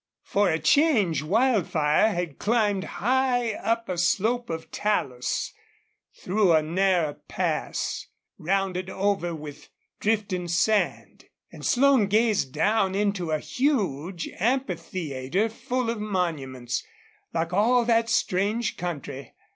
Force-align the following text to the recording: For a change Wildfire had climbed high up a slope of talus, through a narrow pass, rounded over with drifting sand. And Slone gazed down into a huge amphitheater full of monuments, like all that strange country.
For 0.23 0.49
a 0.49 0.57
change 0.57 1.21
Wildfire 1.21 2.07
had 2.11 2.39
climbed 2.39 2.85
high 3.05 3.53
up 3.53 3.87
a 3.87 3.99
slope 3.99 4.49
of 4.49 4.71
talus, 4.71 5.53
through 6.23 6.53
a 6.53 6.63
narrow 6.63 7.13
pass, 7.27 8.07
rounded 8.39 8.89
over 8.89 9.35
with 9.35 9.69
drifting 9.99 10.47
sand. 10.47 11.25
And 11.51 11.63
Slone 11.63 12.07
gazed 12.07 12.51
down 12.51 12.95
into 12.95 13.29
a 13.29 13.37
huge 13.37 14.27
amphitheater 14.39 15.49
full 15.49 15.91
of 15.91 15.99
monuments, 16.01 16.83
like 17.31 17.53
all 17.53 17.85
that 17.85 18.09
strange 18.09 18.77
country. 18.77 19.35